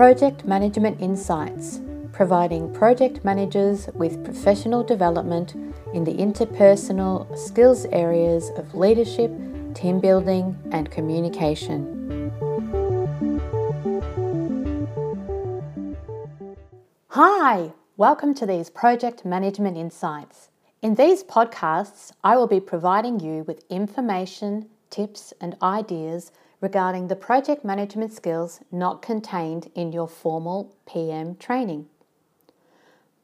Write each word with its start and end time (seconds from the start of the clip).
Project 0.00 0.46
Management 0.46 0.98
Insights, 0.98 1.82
providing 2.10 2.72
project 2.72 3.22
managers 3.22 3.86
with 3.92 4.24
professional 4.24 4.82
development 4.82 5.54
in 5.92 6.04
the 6.04 6.14
interpersonal 6.14 7.36
skills 7.36 7.84
areas 7.92 8.48
of 8.56 8.74
leadership, 8.74 9.30
team 9.74 10.00
building, 10.00 10.56
and 10.72 10.90
communication. 10.90 12.32
Hi, 17.08 17.74
welcome 17.98 18.32
to 18.36 18.46
these 18.46 18.70
Project 18.70 19.26
Management 19.26 19.76
Insights. 19.76 20.48
In 20.80 20.94
these 20.94 21.22
podcasts, 21.22 22.10
I 22.24 22.38
will 22.38 22.48
be 22.48 22.58
providing 22.58 23.20
you 23.20 23.42
with 23.42 23.64
information, 23.68 24.70
tips, 24.88 25.34
and 25.42 25.58
ideas 25.62 26.32
regarding 26.60 27.08
the 27.08 27.16
project 27.16 27.64
management 27.64 28.12
skills 28.12 28.60
not 28.70 29.00
contained 29.00 29.70
in 29.74 29.92
your 29.92 30.06
formal 30.06 30.74
PM 30.86 31.34
training. 31.36 31.86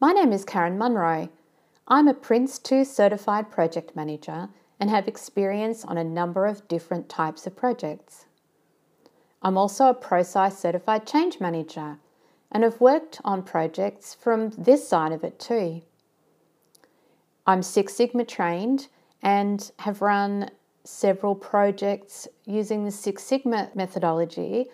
My 0.01 0.13
name 0.13 0.33
is 0.33 0.45
Karen 0.45 0.79
Munro. 0.79 1.29
I'm 1.89 2.09
a 2.09 2.15
Prince 2.15 2.59
2 2.59 2.85
certified 2.85 3.51
project 3.51 3.95
manager 3.95 4.49
and 4.81 4.91
have 4.91 5.07
experience 5.07 5.85
on 5.85 5.99
a 5.99 6.05
number 6.05 6.47
of 6.47 6.67
different 6.69 7.09
types 7.09 7.47
of 7.47 7.57
projects. 7.57 8.27
I'm 9.43 9.57
also 9.57 9.87
a 9.87 9.95
ProSci 9.95 10.53
certified 10.53 11.07
change 11.07 11.41
manager 11.41 11.99
and 12.51 12.63
have 12.63 12.81
worked 12.81 13.21
on 13.25 13.43
projects 13.43 14.15
from 14.15 14.51
this 14.51 14.89
side 14.89 15.13
of 15.13 15.25
it 15.25 15.39
too. 15.39 15.83
I'm 17.47 17.63
Six 17.63 17.95
Sigma 17.95 18.25
trained 18.25 18.89
and 19.23 19.71
have 19.81 20.03
run 20.03 20.51
several 20.87 21.35
projects 21.35 22.29
using 22.45 22.85
the 22.85 22.91
Six 22.91 23.25
Sigma 23.25 23.71
methodology. 23.75 24.67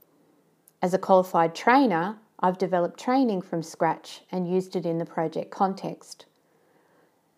As 0.83 0.93
a 0.93 0.99
qualified 0.99 1.55
trainer, 1.55 2.19
I've 2.41 2.59
developed 2.59 3.01
training 3.01 3.43
from 3.43 3.63
scratch 3.63 4.21
and 4.31 4.53
used 4.53 4.77
it 4.77 4.85
in 4.85 4.99
the 4.99 5.07
project 5.07 5.51
context. 5.51 6.27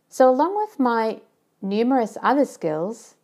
So, 0.09 0.29
along 0.29 0.57
with 0.57 0.81
my 0.81 1.21
numerous 1.63 2.19
other 2.23 2.45
skills, 2.45 3.15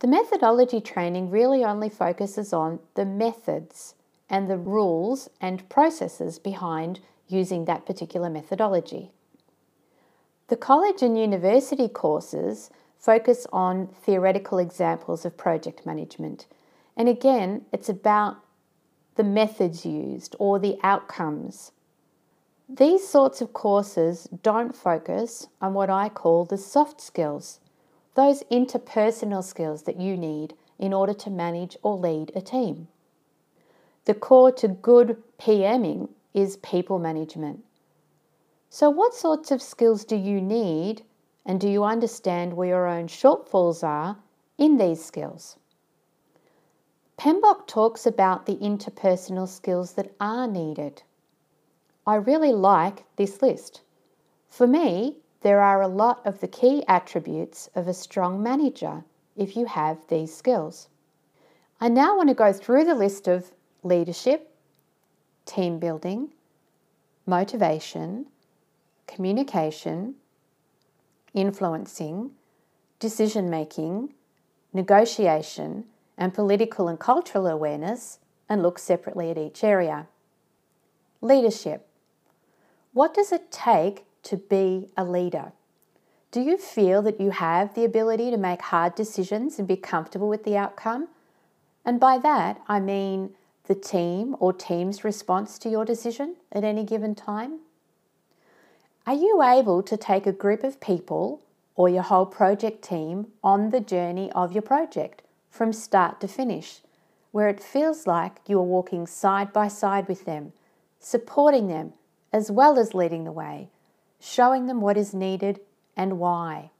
The 0.00 0.06
methodology 0.06 0.80
training 0.80 1.30
really 1.30 1.64
only 1.64 1.88
focuses 1.88 2.52
on 2.52 2.80
the 2.94 3.06
methods 3.06 3.94
and 4.28 4.50
the 4.50 4.58
rules 4.58 5.30
and 5.40 5.68
processes 5.68 6.38
behind 6.38 7.00
using 7.28 7.64
that 7.64 7.86
particular 7.86 8.28
methodology. 8.28 9.10
The 10.48 10.56
college 10.56 11.02
and 11.02 11.18
university 11.18 11.88
courses 11.88 12.70
focus 12.98 13.46
on 13.52 13.88
theoretical 13.88 14.58
examples 14.58 15.24
of 15.24 15.36
project 15.36 15.86
management. 15.86 16.46
And 16.96 17.08
again, 17.08 17.64
it's 17.72 17.88
about 17.88 18.38
the 19.16 19.24
methods 19.24 19.86
used 19.86 20.36
or 20.38 20.58
the 20.58 20.78
outcomes. 20.82 21.72
These 22.68 23.08
sorts 23.08 23.40
of 23.40 23.52
courses 23.52 24.28
don't 24.42 24.74
focus 24.74 25.48
on 25.60 25.72
what 25.72 25.88
I 25.88 26.08
call 26.08 26.44
the 26.44 26.58
soft 26.58 27.00
skills, 27.00 27.60
those 28.16 28.42
interpersonal 28.50 29.44
skills 29.44 29.82
that 29.82 30.00
you 30.00 30.16
need 30.16 30.54
in 30.78 30.92
order 30.92 31.14
to 31.14 31.30
manage 31.30 31.76
or 31.82 31.96
lead 31.96 32.32
a 32.34 32.40
team. 32.40 32.88
The 34.06 34.14
core 34.14 34.52
to 34.52 34.68
good 34.68 35.22
PMing 35.38 36.08
is 36.34 36.56
people 36.58 36.98
management. 36.98 37.62
So, 38.70 38.90
what 38.90 39.14
sorts 39.14 39.50
of 39.50 39.62
skills 39.62 40.04
do 40.04 40.16
you 40.16 40.40
need, 40.40 41.02
and 41.44 41.60
do 41.60 41.68
you 41.68 41.84
understand 41.84 42.54
where 42.54 42.68
your 42.68 42.86
own 42.86 43.06
shortfalls 43.06 43.84
are 43.84 44.16
in 44.58 44.76
these 44.76 45.04
skills? 45.04 45.56
PMBOK 47.18 47.66
talks 47.66 48.06
about 48.06 48.46
the 48.46 48.56
interpersonal 48.56 49.48
skills 49.48 49.92
that 49.92 50.12
are 50.20 50.46
needed. 50.46 51.02
I 52.06 52.16
really 52.16 52.52
like 52.52 53.04
this 53.16 53.40
list. 53.40 53.80
For 54.48 54.66
me, 54.66 55.16
there 55.46 55.62
are 55.62 55.80
a 55.80 55.86
lot 55.86 56.26
of 56.26 56.40
the 56.40 56.48
key 56.48 56.82
attributes 56.88 57.70
of 57.76 57.86
a 57.86 57.94
strong 57.94 58.42
manager 58.42 59.04
if 59.36 59.56
you 59.56 59.64
have 59.64 59.96
these 60.08 60.36
skills. 60.36 60.88
I 61.80 61.88
now 61.88 62.16
want 62.16 62.30
to 62.30 62.34
go 62.34 62.52
through 62.52 62.84
the 62.84 62.96
list 62.96 63.28
of 63.28 63.52
leadership, 63.84 64.52
team 65.44 65.78
building, 65.78 66.30
motivation, 67.26 68.26
communication, 69.06 70.16
influencing, 71.32 72.32
decision 72.98 73.48
making, 73.48 74.14
negotiation, 74.72 75.84
and 76.18 76.34
political 76.34 76.88
and 76.88 76.98
cultural 76.98 77.46
awareness, 77.46 78.18
and 78.48 78.64
look 78.64 78.80
separately 78.80 79.30
at 79.30 79.38
each 79.38 79.62
area. 79.62 80.08
Leadership. 81.20 81.86
What 82.92 83.14
does 83.14 83.30
it 83.30 83.52
take 83.52 84.06
to 84.26 84.36
be 84.36 84.88
a 84.96 85.04
leader? 85.04 85.52
Do 86.30 86.40
you 86.40 86.58
feel 86.58 87.02
that 87.02 87.20
you 87.20 87.30
have 87.30 87.74
the 87.74 87.84
ability 87.84 88.30
to 88.30 88.36
make 88.36 88.60
hard 88.60 88.94
decisions 88.94 89.58
and 89.58 89.66
be 89.66 89.76
comfortable 89.76 90.28
with 90.28 90.44
the 90.44 90.56
outcome? 90.56 91.08
And 91.84 91.98
by 91.98 92.18
that, 92.18 92.60
I 92.68 92.80
mean 92.80 93.30
the 93.64 93.74
team 93.74 94.36
or 94.38 94.52
team's 94.52 95.04
response 95.04 95.58
to 95.60 95.68
your 95.68 95.84
decision 95.84 96.36
at 96.52 96.64
any 96.64 96.84
given 96.84 97.14
time. 97.14 97.60
Are 99.06 99.14
you 99.14 99.42
able 99.42 99.82
to 99.84 99.96
take 99.96 100.26
a 100.26 100.32
group 100.32 100.64
of 100.64 100.80
people 100.80 101.42
or 101.76 101.88
your 101.88 102.02
whole 102.02 102.26
project 102.26 102.82
team 102.82 103.28
on 103.44 103.70
the 103.70 103.80
journey 103.80 104.32
of 104.32 104.52
your 104.52 104.62
project 104.62 105.22
from 105.48 105.72
start 105.72 106.20
to 106.20 106.28
finish, 106.28 106.80
where 107.30 107.48
it 107.48 107.62
feels 107.62 108.06
like 108.06 108.40
you 108.46 108.58
are 108.58 108.62
walking 108.62 109.06
side 109.06 109.52
by 109.52 109.68
side 109.68 110.08
with 110.08 110.24
them, 110.24 110.52
supporting 110.98 111.68
them 111.68 111.92
as 112.32 112.50
well 112.50 112.78
as 112.78 112.94
leading 112.94 113.24
the 113.24 113.32
way, 113.32 113.68
showing 114.20 114.66
them 114.66 114.80
what 114.80 114.96
is 114.96 115.14
needed 115.14 115.60
and 115.96 116.18
why? 116.18 116.70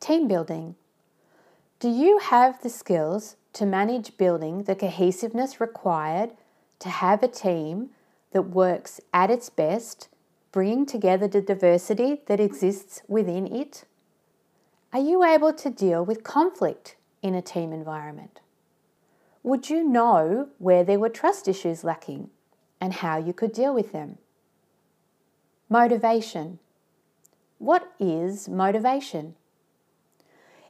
Team 0.00 0.28
building. 0.28 0.74
Do 1.80 1.88
you 1.88 2.18
have 2.18 2.62
the 2.62 2.70
skills 2.70 3.36
to 3.54 3.66
manage 3.66 4.16
building 4.16 4.64
the 4.64 4.74
cohesiveness 4.74 5.60
required 5.60 6.30
to 6.78 6.88
have 6.88 7.22
a 7.22 7.28
team 7.28 7.90
that 8.32 8.42
works 8.42 9.00
at 9.12 9.30
its 9.30 9.50
best? 9.50 10.08
bringing 10.54 10.86
together 10.86 11.26
the 11.26 11.40
diversity 11.40 12.20
that 12.26 12.38
exists 12.38 13.02
within 13.08 13.52
it? 13.52 13.84
Are 14.92 15.00
you 15.00 15.24
able 15.24 15.52
to 15.52 15.68
deal 15.68 16.04
with 16.04 16.22
conflict 16.22 16.94
in 17.22 17.34
a 17.34 17.42
team 17.42 17.72
environment? 17.72 18.38
Would 19.42 19.68
you 19.68 19.82
know 19.82 20.50
where 20.58 20.84
there 20.84 21.00
were 21.00 21.08
trust 21.08 21.48
issues 21.48 21.82
lacking 21.82 22.30
and 22.80 22.92
how 22.92 23.16
you 23.16 23.32
could 23.32 23.52
deal 23.52 23.74
with 23.74 23.90
them? 23.90 24.18
Motivation. 25.70 26.58
What 27.56 27.90
is 27.98 28.50
motivation? 28.50 29.34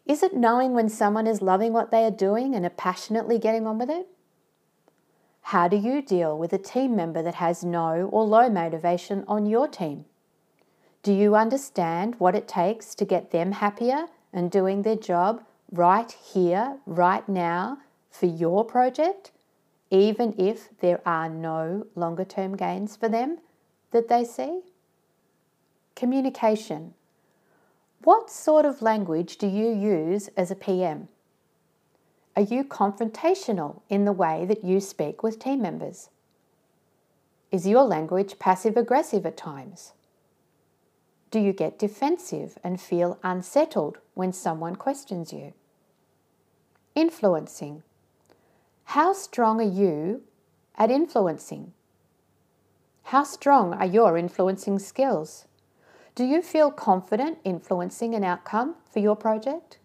Is 0.07 0.23
it 0.23 0.37
knowing 0.37 0.73
when 0.73 0.89
someone 0.89 1.27
is 1.27 1.43
loving 1.43 1.73
what 1.73 1.91
they 1.91 2.05
are 2.05 2.13
doing 2.13 2.55
and 2.55 2.65
are 2.65 2.71
passionately 2.71 3.41
getting 3.41 3.67
on 3.67 3.77
with 3.79 3.91
it? 3.91 4.07
How 5.49 5.67
do 5.67 5.77
you 5.77 6.01
deal 6.01 6.39
with 6.39 6.53
a 6.53 6.59
team 6.59 6.95
member 6.95 7.23
that 7.23 7.35
has 7.35 7.65
no 7.65 8.09
or 8.13 8.25
low 8.25 8.49
motivation 8.49 9.25
on 9.27 9.47
your 9.47 9.67
team? 9.67 10.05
Do 11.03 11.13
you 11.13 11.35
understand 11.35 12.15
what 12.19 12.37
it 12.37 12.47
takes 12.47 12.95
to 12.95 13.05
get 13.05 13.33
them 13.33 13.53
happier 13.53 14.07
and 14.33 14.49
doing 14.49 14.83
their 14.83 14.97
job 14.97 15.43
right 15.73 16.11
here, 16.13 16.79
right 16.87 17.29
now 17.29 17.79
for 18.11 18.27
your 18.27 18.65
project, 18.65 19.33
even 19.91 20.35
if 20.39 20.69
there 20.79 21.01
are 21.05 21.29
no 21.29 21.87
longer 21.97 22.25
term 22.25 22.57
gains 22.57 22.95
for 22.95 23.09
them 23.09 23.39
that 23.91 24.09
they 24.09 24.25
see? 24.25 24.61
Communication. 25.95 26.95
What 28.03 28.29
sort 28.29 28.67
of 28.67 28.83
language 28.83 29.39
do 29.39 29.47
you 29.47 29.69
use 29.69 30.29
as 30.37 30.51
a 30.51 30.57
PM? 30.57 31.09
Are 32.37 32.43
you 32.43 32.65
confrontational 32.65 33.83
in 33.89 34.05
the 34.05 34.13
way 34.13 34.45
that 34.45 34.65
you 34.65 34.81
speak 34.81 35.23
with 35.23 35.39
team 35.39 35.63
members? 35.63 36.11
Is 37.53 37.69
your 37.69 37.85
language 37.85 38.41
passive 38.41 38.77
aggressive 38.77 39.25
at 39.25 39.37
times? 39.37 39.93
Do 41.31 41.39
you 41.39 41.53
get 41.53 41.79
defensive 41.79 42.59
and 42.65 42.81
feel 42.81 43.19
unsettled 43.23 43.99
when 44.15 44.33
someone 44.33 44.75
questions 44.75 45.33
you? 45.33 45.53
Influencing. 46.97 47.85
How 48.85 49.13
strong 49.13 49.61
are 49.61 49.65
you 49.65 50.23
at 50.77 50.91
influencing? 50.91 51.73
How 53.05 53.23
strong 53.23 53.75
are 53.75 53.87
your 53.87 54.19
influencing 54.19 54.81
skills? 54.81 55.47
Do 56.15 56.25
you 56.25 56.43
feel 56.43 56.71
confident 56.71 57.39
influencing 57.43 58.15
an 58.15 58.23
outcome 58.23 58.77
for 58.89 59.01
your 59.01 59.17
project? 59.17 59.79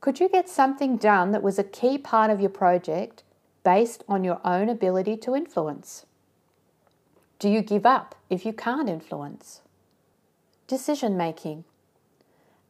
Could 0.00 0.18
you 0.18 0.28
get 0.28 0.48
something 0.48 0.96
done 0.96 1.30
that 1.30 1.44
was 1.44 1.60
a 1.60 1.64
key 1.64 1.96
part 1.96 2.28
of 2.28 2.40
your 2.40 2.50
project 2.50 3.22
based 3.62 4.02
on 4.08 4.24
your 4.24 4.40
own 4.44 4.68
ability 4.68 5.16
to 5.18 5.36
influence? 5.36 6.06
Do 7.38 7.48
you 7.48 7.62
give 7.62 7.86
up 7.86 8.16
if 8.30 8.44
you 8.44 8.52
can't 8.52 8.88
influence? 8.88 9.60
Decision 10.66 11.16
making. 11.16 11.62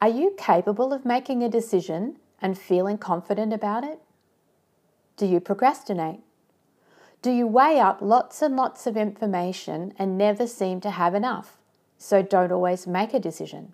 Are 0.03 0.09
you 0.11 0.35
capable 0.37 0.93
of 0.93 1.07
making 1.07 1.43
a 1.43 1.49
decision 1.49 2.19
and 2.43 2.59
feeling 2.59 2.99
confident 2.99 3.55
about 3.55 3.83
it? 3.83 4.01
Do 5.17 5.25
you 5.25 5.41
procrastinate? 5.41 6.21
Do 7.23 7.31
you 7.31 7.47
weigh 7.47 7.81
up 7.81 8.03
lots 8.03 8.43
and 8.43 8.57
lots 8.57 8.87
of 8.87 8.95
information 8.95 9.95
and 9.99 10.19
never 10.19 10.47
seem 10.47 10.83
to 10.83 10.91
have 10.91 11.15
enough, 11.15 11.57
so 11.99 12.23
don't 12.23 12.53
always 12.53 12.87
make 12.87 13.15
a 13.15 13.21
decision? 13.21 13.73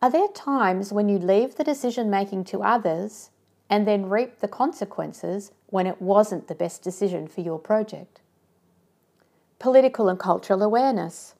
Are 0.00 0.10
there 0.10 0.28
times 0.28 0.92
when 0.92 1.08
you 1.08 1.18
leave 1.18 1.56
the 1.56 1.64
decision 1.64 2.08
making 2.08 2.44
to 2.44 2.62
others 2.62 3.30
and 3.68 3.86
then 3.86 4.08
reap 4.08 4.38
the 4.38 4.48
consequences 4.48 5.50
when 5.66 5.86
it 5.86 6.00
wasn't 6.00 6.46
the 6.46 6.54
best 6.54 6.82
decision 6.82 7.26
for 7.26 7.40
your 7.40 7.58
project? 7.58 8.20
Political 9.58 10.08
and 10.08 10.18
cultural 10.18 10.62
awareness. 10.62 11.34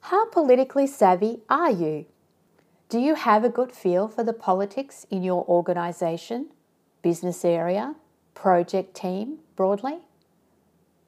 How 0.00 0.26
politically 0.30 0.86
savvy 0.86 1.42
are 1.48 1.70
you? 1.70 2.06
Do 2.88 2.98
you 2.98 3.14
have 3.14 3.44
a 3.44 3.48
good 3.48 3.70
feel 3.70 4.08
for 4.08 4.24
the 4.24 4.32
politics 4.32 5.06
in 5.10 5.22
your 5.22 5.44
organisation, 5.48 6.48
business 7.02 7.44
area, 7.44 7.94
project 8.34 8.94
team 8.96 9.38
broadly? 9.54 9.98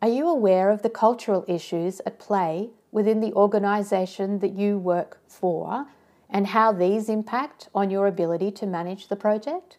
Are 0.00 0.08
you 0.08 0.28
aware 0.28 0.70
of 0.70 0.82
the 0.82 0.90
cultural 0.90 1.44
issues 1.48 2.00
at 2.06 2.20
play 2.20 2.70
within 2.92 3.20
the 3.20 3.32
organisation 3.32 4.38
that 4.38 4.52
you 4.52 4.78
work 4.78 5.18
for 5.26 5.86
and 6.30 6.48
how 6.48 6.70
these 6.70 7.08
impact 7.08 7.68
on 7.74 7.90
your 7.90 8.06
ability 8.06 8.52
to 8.52 8.66
manage 8.66 9.08
the 9.08 9.16
project? 9.16 9.78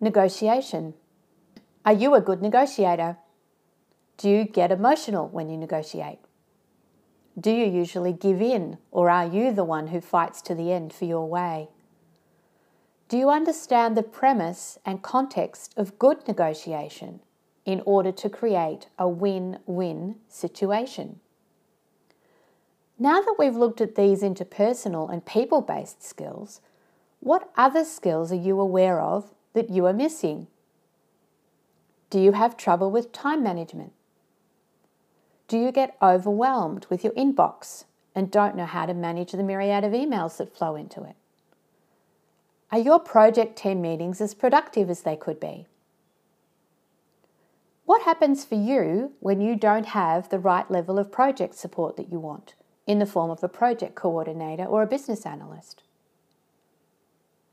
Negotiation. 0.00 0.94
Are 1.84 1.92
you 1.92 2.14
a 2.14 2.20
good 2.20 2.40
negotiator? 2.40 3.18
Do 4.16 4.30
you 4.30 4.44
get 4.44 4.70
emotional 4.70 5.28
when 5.28 5.50
you 5.50 5.56
negotiate? 5.58 6.20
Do 7.38 7.50
you 7.50 7.66
usually 7.66 8.12
give 8.12 8.40
in, 8.40 8.78
or 8.92 9.10
are 9.10 9.26
you 9.26 9.52
the 9.52 9.64
one 9.64 9.88
who 9.88 10.00
fights 10.00 10.40
to 10.42 10.54
the 10.54 10.70
end 10.70 10.92
for 10.92 11.04
your 11.04 11.28
way? 11.28 11.68
Do 13.08 13.18
you 13.18 13.28
understand 13.28 13.96
the 13.96 14.02
premise 14.04 14.78
and 14.86 15.02
context 15.02 15.74
of 15.76 15.98
good 15.98 16.26
negotiation 16.26 17.20
in 17.64 17.82
order 17.84 18.12
to 18.12 18.30
create 18.30 18.86
a 18.98 19.08
win 19.08 19.58
win 19.66 20.16
situation? 20.28 21.20
Now 22.98 23.20
that 23.20 23.34
we've 23.38 23.56
looked 23.56 23.80
at 23.80 23.96
these 23.96 24.22
interpersonal 24.22 25.12
and 25.12 25.24
people 25.24 25.60
based 25.60 26.02
skills, 26.02 26.60
what 27.18 27.50
other 27.56 27.84
skills 27.84 28.30
are 28.30 28.36
you 28.36 28.60
aware 28.60 29.00
of 29.00 29.32
that 29.52 29.70
you 29.70 29.86
are 29.86 29.92
missing? 29.92 30.46
Do 32.10 32.20
you 32.20 32.32
have 32.32 32.56
trouble 32.56 32.92
with 32.92 33.10
time 33.10 33.42
management? 33.42 33.92
Do 35.48 35.58
you 35.58 35.72
get 35.72 35.96
overwhelmed 36.00 36.86
with 36.88 37.02
your 37.02 37.12
inbox 37.14 37.84
and 38.14 38.30
don't 38.30 38.56
know 38.56 38.66
how 38.66 38.86
to 38.86 38.94
manage 38.94 39.32
the 39.32 39.42
myriad 39.42 39.82
of 39.82 39.92
emails 39.92 40.36
that 40.36 40.56
flow 40.56 40.76
into 40.76 41.02
it? 41.02 41.16
Are 42.70 42.78
your 42.78 43.00
project 43.00 43.56
team 43.56 43.82
meetings 43.82 44.20
as 44.20 44.34
productive 44.34 44.88
as 44.88 45.02
they 45.02 45.16
could 45.16 45.40
be? 45.40 45.66
What 47.86 48.02
happens 48.02 48.44
for 48.44 48.54
you 48.54 49.12
when 49.18 49.40
you 49.40 49.56
don't 49.56 49.86
have 49.86 50.28
the 50.28 50.38
right 50.38 50.70
level 50.70 50.98
of 50.98 51.10
project 51.10 51.56
support 51.56 51.96
that 51.96 52.10
you 52.10 52.20
want 52.20 52.54
in 52.86 52.98
the 52.98 53.06
form 53.06 53.30
of 53.30 53.42
a 53.42 53.48
project 53.48 53.94
coordinator 53.94 54.64
or 54.64 54.82
a 54.82 54.86
business 54.86 55.24
analyst? 55.24 55.82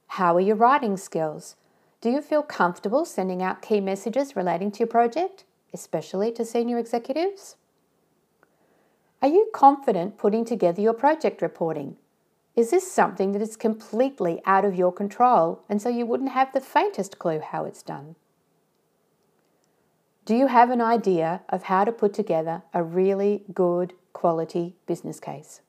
How 0.07 0.36
are 0.36 0.42
your 0.42 0.57
writing 0.57 0.98
skills? 0.98 1.56
Do 2.01 2.10
you 2.10 2.22
feel 2.22 2.44
comfortable 2.44 3.06
sending 3.06 3.42
out 3.42 3.62
key 3.62 3.80
messages 3.80 4.36
relating 4.36 4.72
to 4.72 4.80
your 4.80 4.88
project, 4.88 5.45
especially 5.74 6.31
to 6.33 6.44
senior 6.44 6.78
executives? 6.78 7.56
Are 9.22 9.30
you 9.30 9.50
confident 9.54 10.18
putting 10.18 10.44
together 10.44 10.81
your 10.81 10.94
project 10.94 11.42
reporting? 11.42 11.95
Is 12.56 12.72
this 12.72 12.92
something 12.92 13.31
that 13.31 13.42
is 13.42 13.56
completely 13.56 14.42
out 14.45 14.66
of 14.66 14.75
your 14.75 14.92
control 14.92 15.63
and 15.69 15.81
so 15.81 15.89
you 15.89 16.06
wouldn't 16.06 16.31
have 16.31 16.51
the 16.51 16.60
faintest 16.60 17.19
clue 17.19 17.39
how 17.39 17.66
it's 17.66 17.83
done? 17.83 18.16
Do 20.25 20.35
you 20.35 20.47
have 20.47 20.69
an 20.69 20.81
idea 20.81 21.41
of 21.50 21.63
how 21.63 21.83
to 21.83 21.91
put 21.91 22.13
together 22.13 22.62
a 22.73 22.83
really 22.83 23.44
good 23.53 23.94
quality 24.13 24.75
business 24.85 25.19
case? 25.19 25.62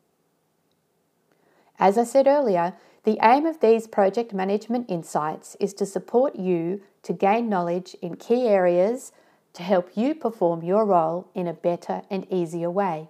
As 1.78 1.96
I 1.96 2.04
said 2.04 2.26
earlier, 2.26 2.74
the 3.04 3.18
aim 3.22 3.46
of 3.46 3.60
these 3.60 3.86
project 3.86 4.32
management 4.32 4.90
insights 4.90 5.56
is 5.58 5.72
to 5.74 5.86
support 5.86 6.36
you 6.36 6.82
to 7.02 7.12
gain 7.12 7.48
knowledge 7.48 7.96
in 8.02 8.16
key 8.16 8.46
areas 8.46 9.10
to 9.54 9.62
help 9.62 9.90
you 9.96 10.14
perform 10.14 10.62
your 10.62 10.84
role 10.84 11.28
in 11.34 11.46
a 11.46 11.52
better 11.52 12.02
and 12.10 12.26
easier 12.30 12.70
way. 12.70 13.08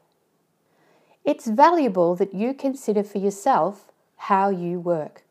It's 1.24 1.46
valuable 1.46 2.16
that 2.16 2.34
you 2.34 2.54
consider 2.54 3.02
for 3.02 3.18
yourself 3.18 3.92
how 4.16 4.48
you 4.48 4.80
work. 4.80 5.24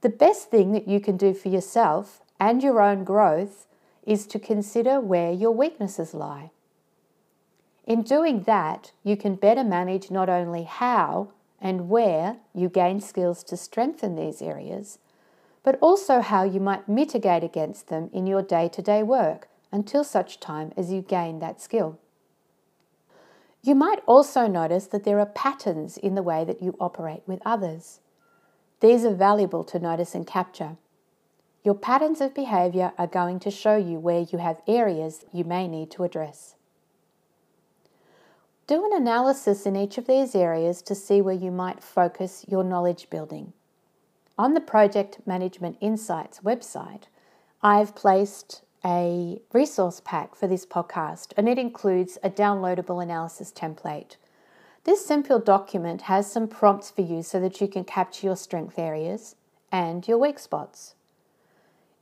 The 0.00 0.08
best 0.08 0.50
thing 0.50 0.72
that 0.72 0.88
you 0.88 1.00
can 1.00 1.16
do 1.16 1.34
for 1.34 1.48
yourself 1.48 2.20
and 2.40 2.62
your 2.62 2.80
own 2.80 3.04
growth 3.04 3.66
is 4.06 4.26
to 4.26 4.38
consider 4.38 5.00
where 5.00 5.32
your 5.32 5.52
weaknesses 5.52 6.14
lie. 6.14 6.50
In 7.86 8.02
doing 8.02 8.42
that, 8.44 8.92
you 9.02 9.16
can 9.16 9.34
better 9.34 9.64
manage 9.64 10.10
not 10.10 10.28
only 10.28 10.64
how 10.64 11.32
and 11.60 11.88
where 11.88 12.36
you 12.54 12.68
gain 12.68 13.00
skills 13.00 13.42
to 13.44 13.56
strengthen 13.56 14.16
these 14.16 14.42
areas, 14.42 14.98
but 15.62 15.78
also 15.80 16.20
how 16.20 16.42
you 16.42 16.60
might 16.60 16.88
mitigate 16.88 17.44
against 17.44 17.88
them 17.88 18.10
in 18.12 18.26
your 18.26 18.42
day 18.42 18.68
to 18.68 18.82
day 18.82 19.02
work 19.02 19.48
until 19.70 20.04
such 20.04 20.40
time 20.40 20.72
as 20.76 20.92
you 20.92 21.00
gain 21.02 21.38
that 21.38 21.60
skill. 21.60 21.98
You 23.62 23.76
might 23.76 24.00
also 24.06 24.48
notice 24.48 24.86
that 24.88 25.04
there 25.04 25.20
are 25.20 25.26
patterns 25.26 25.96
in 25.96 26.16
the 26.16 26.22
way 26.22 26.44
that 26.44 26.60
you 26.60 26.76
operate 26.80 27.22
with 27.26 27.40
others. 27.44 28.00
These 28.80 29.04
are 29.04 29.14
valuable 29.14 29.62
to 29.64 29.78
notice 29.78 30.16
and 30.16 30.26
capture. 30.26 30.76
Your 31.64 31.74
patterns 31.74 32.20
of 32.20 32.34
behaviour 32.34 32.92
are 32.98 33.06
going 33.06 33.38
to 33.40 33.50
show 33.50 33.76
you 33.76 33.98
where 34.00 34.26
you 34.28 34.38
have 34.38 34.62
areas 34.66 35.24
you 35.32 35.44
may 35.44 35.68
need 35.68 35.90
to 35.92 36.02
address. 36.02 36.56
Do 38.66 38.84
an 38.84 38.92
analysis 38.92 39.64
in 39.64 39.76
each 39.76 39.96
of 39.96 40.06
these 40.06 40.34
areas 40.34 40.82
to 40.82 40.94
see 40.94 41.20
where 41.20 41.34
you 41.34 41.50
might 41.50 41.82
focus 41.82 42.44
your 42.48 42.64
knowledge 42.64 43.10
building. 43.10 43.52
On 44.38 44.54
the 44.54 44.60
Project 44.60 45.18
Management 45.26 45.76
Insights 45.80 46.40
website, 46.40 47.04
I've 47.62 47.94
placed 47.94 48.62
a 48.84 49.40
resource 49.52 50.00
pack 50.04 50.34
for 50.34 50.48
this 50.48 50.66
podcast, 50.66 51.32
and 51.36 51.48
it 51.48 51.58
includes 51.58 52.18
a 52.24 52.30
downloadable 52.30 53.00
analysis 53.00 53.52
template. 53.52 54.16
This 54.82 55.06
simple 55.06 55.38
document 55.38 56.02
has 56.02 56.30
some 56.30 56.48
prompts 56.48 56.90
for 56.90 57.02
you 57.02 57.22
so 57.22 57.38
that 57.38 57.60
you 57.60 57.68
can 57.68 57.84
capture 57.84 58.26
your 58.26 58.36
strength 58.36 58.80
areas 58.80 59.36
and 59.70 60.08
your 60.08 60.18
weak 60.18 60.40
spots. 60.40 60.96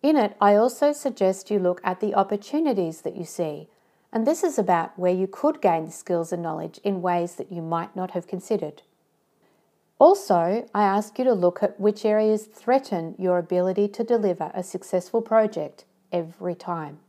In 0.02 0.16
it, 0.16 0.36
I 0.40 0.54
also 0.54 0.92
suggest 0.92 1.50
you 1.50 1.58
look 1.58 1.80
at 1.84 2.00
the 2.00 2.14
opportunities 2.14 3.02
that 3.02 3.16
you 3.16 3.24
see, 3.24 3.68
and 4.12 4.26
this 4.26 4.42
is 4.42 4.58
about 4.58 4.98
where 4.98 5.12
you 5.12 5.26
could 5.26 5.60
gain 5.60 5.86
the 5.86 5.92
skills 5.92 6.32
and 6.32 6.42
knowledge 6.42 6.80
in 6.82 7.02
ways 7.02 7.34
that 7.34 7.52
you 7.52 7.62
might 7.62 7.94
not 7.94 8.12
have 8.12 8.26
considered. 8.26 8.82
Also, 9.98 10.66
I 10.74 10.82
ask 10.84 11.18
you 11.18 11.24
to 11.24 11.34
look 11.34 11.62
at 11.62 11.78
which 11.78 12.06
areas 12.06 12.46
threaten 12.46 13.14
your 13.18 13.38
ability 13.38 13.88
to 13.88 14.02
deliver 14.02 14.50
a 14.54 14.62
successful 14.62 15.20
project 15.20 15.84
every 16.10 16.54
time. 16.54 17.00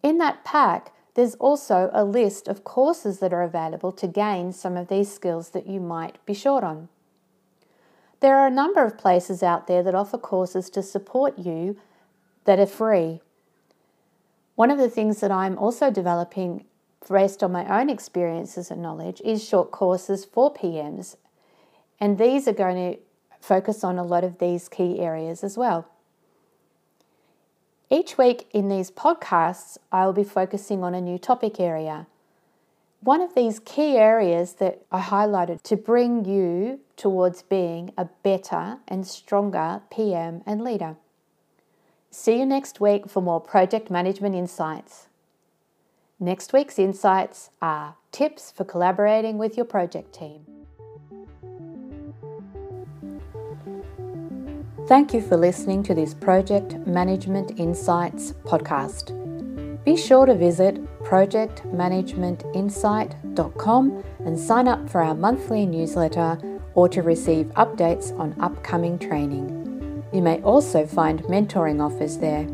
In 0.00 0.18
that 0.18 0.44
pack, 0.44 0.92
there's 1.14 1.34
also 1.36 1.90
a 1.92 2.04
list 2.04 2.46
of 2.46 2.62
courses 2.62 3.18
that 3.18 3.32
are 3.32 3.42
available 3.42 3.90
to 3.92 4.06
gain 4.06 4.52
some 4.52 4.76
of 4.76 4.86
these 4.86 5.12
skills 5.12 5.50
that 5.50 5.66
you 5.66 5.80
might 5.80 6.24
be 6.24 6.34
short 6.34 6.62
on. 6.62 6.88
There 8.24 8.38
are 8.38 8.46
a 8.46 8.50
number 8.50 8.82
of 8.82 8.96
places 8.96 9.42
out 9.42 9.66
there 9.66 9.82
that 9.82 9.94
offer 9.94 10.16
courses 10.16 10.70
to 10.70 10.82
support 10.82 11.38
you 11.38 11.76
that 12.46 12.58
are 12.58 12.64
free. 12.64 13.20
One 14.54 14.70
of 14.70 14.78
the 14.78 14.88
things 14.88 15.20
that 15.20 15.30
I'm 15.30 15.58
also 15.58 15.90
developing 15.90 16.64
based 17.06 17.42
on 17.42 17.52
my 17.52 17.66
own 17.78 17.90
experiences 17.90 18.70
and 18.70 18.80
knowledge 18.80 19.20
is 19.26 19.46
short 19.46 19.72
courses 19.72 20.24
for 20.24 20.54
PMs, 20.54 21.16
and 22.00 22.16
these 22.16 22.48
are 22.48 22.54
going 22.54 22.94
to 22.94 22.98
focus 23.42 23.84
on 23.84 23.98
a 23.98 24.02
lot 24.02 24.24
of 24.24 24.38
these 24.38 24.70
key 24.70 25.00
areas 25.00 25.44
as 25.44 25.58
well. 25.58 25.86
Each 27.90 28.16
week 28.16 28.48
in 28.52 28.70
these 28.70 28.90
podcasts, 28.90 29.76
I 29.92 30.06
will 30.06 30.14
be 30.14 30.24
focusing 30.24 30.82
on 30.82 30.94
a 30.94 31.00
new 31.02 31.18
topic 31.18 31.60
area. 31.60 32.06
One 33.04 33.20
of 33.20 33.34
these 33.34 33.58
key 33.58 33.98
areas 33.98 34.54
that 34.54 34.80
I 34.90 34.98
highlighted 34.98 35.60
to 35.64 35.76
bring 35.76 36.24
you 36.24 36.80
towards 36.96 37.42
being 37.42 37.92
a 37.98 38.06
better 38.22 38.78
and 38.88 39.06
stronger 39.06 39.82
PM 39.90 40.40
and 40.46 40.64
leader. 40.64 40.96
See 42.10 42.38
you 42.38 42.46
next 42.46 42.80
week 42.80 43.10
for 43.10 43.20
more 43.20 43.42
project 43.42 43.90
management 43.90 44.34
insights. 44.34 45.08
Next 46.18 46.54
week's 46.54 46.78
insights 46.78 47.50
are 47.60 47.96
tips 48.10 48.50
for 48.50 48.64
collaborating 48.64 49.36
with 49.36 49.58
your 49.58 49.66
project 49.66 50.14
team. 50.14 50.46
Thank 54.88 55.12
you 55.12 55.20
for 55.20 55.36
listening 55.36 55.82
to 55.82 55.94
this 55.94 56.14
Project 56.14 56.86
Management 56.86 57.60
Insights 57.60 58.32
podcast. 58.44 59.12
Be 59.84 59.94
sure 59.94 60.24
to 60.24 60.34
visit 60.34 60.78
projectmanagementinsight.com 61.04 64.04
and 64.24 64.38
sign 64.38 64.68
up 64.68 64.88
for 64.88 65.02
our 65.02 65.14
monthly 65.14 65.66
newsletter 65.66 66.38
or 66.74 66.88
to 66.88 67.02
receive 67.02 67.46
updates 67.54 68.16
on 68.18 68.34
upcoming 68.40 68.98
training. 68.98 69.60
You 70.12 70.22
may 70.22 70.40
also 70.42 70.86
find 70.86 71.22
mentoring 71.24 71.84
offers 71.84 72.18
there. 72.18 72.46